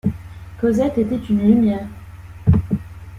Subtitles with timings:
[0.59, 1.87] Cosette était une lumière.